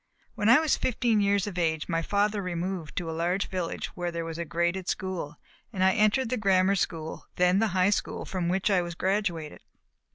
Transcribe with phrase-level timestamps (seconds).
[0.33, 4.09] When I was fifteen years of age my father removed to a large village where
[4.11, 5.37] there was a graded school,
[5.71, 9.61] and I entered the grammar school, then the high school from which I was graduated.